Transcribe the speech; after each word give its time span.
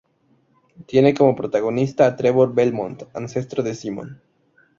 Tiene 0.87 1.13
como 1.13 1.35
protagonista 1.35 2.07
a 2.07 2.15
Trevor 2.15 2.55
Belmont, 2.55 3.03
ancestro 3.13 3.61
de 3.61 3.75
Simon. 3.75 4.19